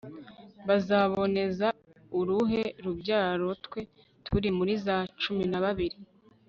bazaboneza 0.67 1.67
uruhe 2.19 2.63
rubyarotwe 2.83 3.79
turi 4.25 4.49
muri 4.57 4.73
za 4.85 4.97
cuminababiri 5.21 5.97